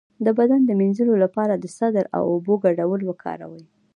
د 0.25 0.27
بدن 0.39 0.61
د 0.65 0.71
مینځلو 0.79 1.15
لپاره 1.23 1.53
د 1.55 1.65
سدر 1.77 2.05
او 2.17 2.21
اوبو 2.33 2.53
ګډول 2.65 3.01
وکاروئ 3.05 3.63